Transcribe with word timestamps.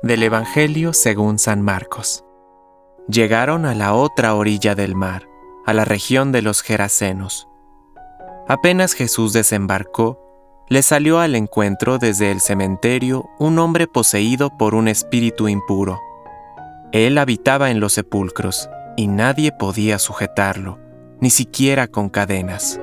Del 0.00 0.22
Evangelio 0.22 0.92
según 0.92 1.38
San 1.38 1.62
Marcos. 1.62 2.24
Llegaron 3.08 3.66
a 3.66 3.74
la 3.74 3.94
otra 3.94 4.34
orilla 4.34 4.74
del 4.74 4.94
mar, 4.94 5.28
a 5.66 5.72
la 5.72 5.84
región 5.84 6.32
de 6.32 6.42
los 6.42 6.62
Gerasenos. 6.62 7.46
Apenas 8.48 8.94
Jesús 8.94 9.32
desembarcó, 9.32 10.18
le 10.68 10.82
salió 10.82 11.20
al 11.20 11.34
encuentro 11.36 11.98
desde 11.98 12.32
el 12.32 12.40
cementerio 12.40 13.24
un 13.38 13.58
hombre 13.58 13.86
poseído 13.86 14.56
por 14.56 14.74
un 14.74 14.88
espíritu 14.88 15.48
impuro. 15.48 16.00
Él 16.92 17.18
habitaba 17.18 17.70
en 17.70 17.78
los 17.78 17.92
sepulcros, 17.92 18.68
y 18.96 19.06
nadie 19.06 19.52
podía 19.52 19.98
sujetarlo, 19.98 20.78
ni 21.20 21.30
siquiera 21.30 21.86
con 21.86 22.08
cadenas. 22.08 22.80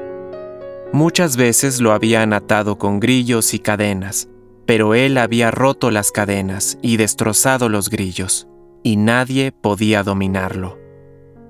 Muchas 0.91 1.37
veces 1.37 1.81
lo 1.81 1.91
habían 1.91 2.33
atado 2.33 2.77
con 2.77 2.99
grillos 2.99 3.53
y 3.53 3.59
cadenas, 3.59 4.27
pero 4.69 4.93
él 4.93 5.17
había 5.17 5.49
roto 5.49 5.89
las 5.89 6.11
cadenas 6.11 6.77
y 6.83 6.97
destrozado 6.97 7.69
los 7.69 7.89
grillos, 7.89 8.47
y 8.83 8.97
nadie 8.97 9.51
podía 9.51 10.03
dominarlo. 10.03 10.77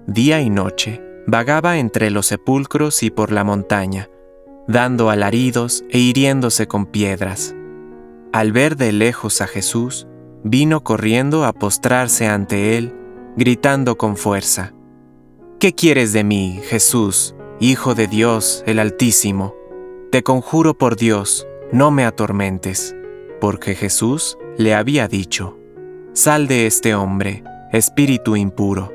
Día 0.07 0.39
y 0.39 0.49
noche 0.49 1.01
vagaba 1.27 1.79
entre 1.79 2.11
los 2.11 2.27
sepulcros 2.27 3.03
y 3.03 3.09
por 3.09 3.33
la 3.33 3.43
montaña, 3.43 4.07
dando 4.69 5.09
alaridos 5.09 5.83
e 5.89 5.99
hiriéndose 5.99 6.67
con 6.67 6.85
piedras. 6.85 7.53
Al 8.31 8.53
ver 8.53 8.77
de 8.77 8.93
lejos 8.93 9.41
a 9.41 9.47
Jesús, 9.47 10.07
vino 10.45 10.85
corriendo 10.85 11.43
a 11.43 11.51
postrarse 11.51 12.25
ante 12.25 12.77
él, 12.77 12.95
gritando 13.35 13.97
con 13.97 14.15
fuerza, 14.15 14.71
¿Qué 15.59 15.75
quieres 15.75 16.13
de 16.13 16.23
mí, 16.23 16.61
Jesús, 16.69 17.35
Hijo 17.59 17.95
de 17.95 18.07
Dios 18.07 18.63
el 18.65 18.79
Altísimo? 18.79 19.55
Te 20.09 20.23
conjuro 20.23 20.77
por 20.77 20.95
Dios, 20.95 21.45
no 21.73 21.91
me 21.91 22.05
atormentes 22.05 22.95
porque 23.39 23.75
Jesús 23.75 24.37
le 24.57 24.73
había 24.73 25.07
dicho, 25.07 25.57
Sal 26.13 26.47
de 26.47 26.65
este 26.67 26.95
hombre, 26.95 27.43
espíritu 27.71 28.35
impuro. 28.35 28.91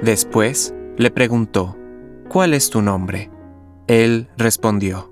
Después 0.00 0.74
le 0.96 1.10
preguntó, 1.10 1.76
¿Cuál 2.28 2.54
es 2.54 2.70
tu 2.70 2.82
nombre? 2.82 3.30
Él 3.86 4.28
respondió, 4.36 5.10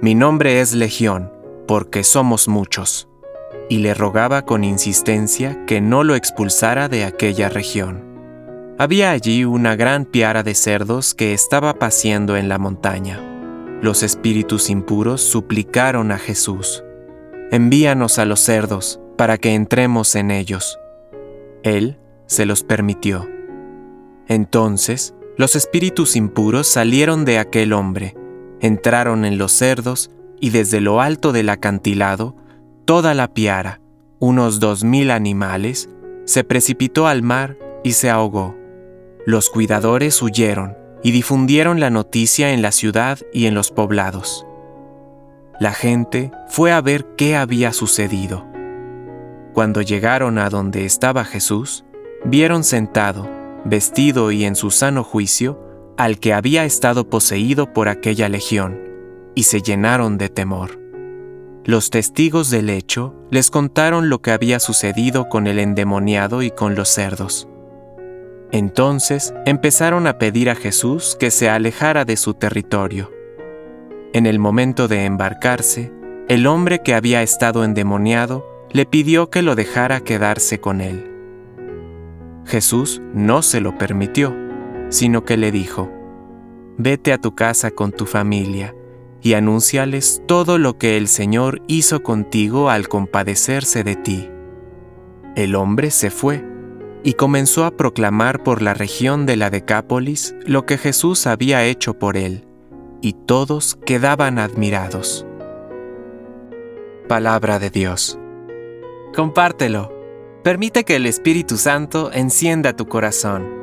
Mi 0.00 0.14
nombre 0.14 0.60
es 0.60 0.74
Legión, 0.74 1.32
porque 1.66 2.04
somos 2.04 2.48
muchos. 2.48 3.08
Y 3.68 3.78
le 3.78 3.94
rogaba 3.94 4.42
con 4.42 4.64
insistencia 4.64 5.64
que 5.66 5.80
no 5.80 6.04
lo 6.04 6.14
expulsara 6.14 6.88
de 6.88 7.04
aquella 7.04 7.48
región. 7.48 8.04
Había 8.78 9.10
allí 9.12 9.44
una 9.44 9.76
gran 9.76 10.04
piara 10.04 10.42
de 10.42 10.54
cerdos 10.54 11.14
que 11.14 11.32
estaba 11.32 11.74
paciendo 11.78 12.36
en 12.36 12.48
la 12.48 12.58
montaña. 12.58 13.20
Los 13.80 14.02
espíritus 14.02 14.70
impuros 14.70 15.20
suplicaron 15.22 16.12
a 16.12 16.18
Jesús, 16.18 16.84
envíanos 17.52 18.18
a 18.18 18.24
los 18.24 18.40
cerdos, 18.40 18.98
para 19.18 19.36
que 19.36 19.54
entremos 19.54 20.16
en 20.16 20.30
ellos. 20.30 20.78
Él 21.62 21.98
se 22.26 22.46
los 22.46 22.64
permitió. 22.64 23.28
Entonces 24.26 25.14
los 25.36 25.54
espíritus 25.54 26.16
impuros 26.16 26.66
salieron 26.66 27.26
de 27.26 27.38
aquel 27.38 27.74
hombre, 27.74 28.16
entraron 28.60 29.26
en 29.26 29.36
los 29.36 29.52
cerdos, 29.52 30.10
y 30.40 30.48
desde 30.48 30.80
lo 30.80 31.02
alto 31.02 31.30
del 31.32 31.50
acantilado, 31.50 32.34
toda 32.86 33.12
la 33.12 33.28
piara, 33.28 33.82
unos 34.18 34.58
dos 34.58 34.82
mil 34.82 35.10
animales, 35.10 35.90
se 36.24 36.44
precipitó 36.44 37.06
al 37.06 37.22
mar 37.22 37.58
y 37.84 37.92
se 37.92 38.08
ahogó. 38.08 38.56
Los 39.26 39.50
cuidadores 39.50 40.22
huyeron 40.22 40.74
y 41.02 41.10
difundieron 41.10 41.80
la 41.80 41.90
noticia 41.90 42.52
en 42.52 42.62
la 42.62 42.72
ciudad 42.72 43.18
y 43.30 43.44
en 43.44 43.54
los 43.54 43.70
poblados. 43.70 44.46
La 45.62 45.72
gente 45.72 46.32
fue 46.48 46.72
a 46.72 46.80
ver 46.80 47.14
qué 47.16 47.36
había 47.36 47.72
sucedido. 47.72 48.44
Cuando 49.54 49.80
llegaron 49.80 50.38
a 50.38 50.50
donde 50.50 50.84
estaba 50.84 51.24
Jesús, 51.24 51.84
vieron 52.24 52.64
sentado, 52.64 53.30
vestido 53.64 54.32
y 54.32 54.44
en 54.44 54.56
su 54.56 54.72
sano 54.72 55.04
juicio, 55.04 55.64
al 55.96 56.18
que 56.18 56.34
había 56.34 56.64
estado 56.64 57.08
poseído 57.08 57.72
por 57.72 57.88
aquella 57.88 58.28
legión, 58.28 58.76
y 59.36 59.44
se 59.44 59.62
llenaron 59.62 60.18
de 60.18 60.30
temor. 60.30 60.80
Los 61.64 61.90
testigos 61.90 62.50
del 62.50 62.68
hecho 62.68 63.14
les 63.30 63.52
contaron 63.52 64.08
lo 64.08 64.20
que 64.20 64.32
había 64.32 64.58
sucedido 64.58 65.28
con 65.28 65.46
el 65.46 65.60
endemoniado 65.60 66.42
y 66.42 66.50
con 66.50 66.74
los 66.74 66.88
cerdos. 66.88 67.46
Entonces 68.50 69.32
empezaron 69.46 70.08
a 70.08 70.18
pedir 70.18 70.50
a 70.50 70.56
Jesús 70.56 71.16
que 71.20 71.30
se 71.30 71.48
alejara 71.48 72.04
de 72.04 72.16
su 72.16 72.34
territorio. 72.34 73.21
En 74.14 74.26
el 74.26 74.38
momento 74.38 74.88
de 74.88 75.06
embarcarse, 75.06 75.90
el 76.28 76.46
hombre 76.46 76.82
que 76.82 76.92
había 76.92 77.22
estado 77.22 77.64
endemoniado 77.64 78.46
le 78.70 78.84
pidió 78.84 79.30
que 79.30 79.40
lo 79.40 79.54
dejara 79.54 80.00
quedarse 80.00 80.60
con 80.60 80.82
él. 80.82 81.10
Jesús 82.44 83.00
no 83.14 83.40
se 83.40 83.62
lo 83.62 83.78
permitió, 83.78 84.36
sino 84.90 85.24
que 85.24 85.38
le 85.38 85.50
dijo, 85.50 85.90
Vete 86.76 87.14
a 87.14 87.18
tu 87.18 87.34
casa 87.34 87.70
con 87.70 87.90
tu 87.90 88.04
familia 88.04 88.74
y 89.22 89.32
anúnciales 89.32 90.22
todo 90.26 90.58
lo 90.58 90.76
que 90.76 90.98
el 90.98 91.08
Señor 91.08 91.62
hizo 91.66 92.02
contigo 92.02 92.68
al 92.68 92.88
compadecerse 92.88 93.82
de 93.82 93.96
ti. 93.96 94.28
El 95.36 95.54
hombre 95.54 95.90
se 95.90 96.10
fue 96.10 96.44
y 97.02 97.14
comenzó 97.14 97.64
a 97.64 97.78
proclamar 97.78 98.42
por 98.42 98.60
la 98.60 98.74
región 98.74 99.24
de 99.24 99.36
la 99.36 99.48
Decápolis 99.48 100.34
lo 100.44 100.66
que 100.66 100.76
Jesús 100.76 101.26
había 101.26 101.64
hecho 101.64 101.98
por 101.98 102.18
él 102.18 102.44
y 103.02 103.12
todos 103.12 103.76
quedaban 103.84 104.38
admirados. 104.38 105.26
Palabra 107.08 107.58
de 107.58 107.68
Dios. 107.68 108.18
Compártelo. 109.14 109.92
Permite 110.42 110.84
que 110.84 110.96
el 110.96 111.04
Espíritu 111.04 111.58
Santo 111.58 112.10
encienda 112.12 112.74
tu 112.74 112.88
corazón 112.88 113.61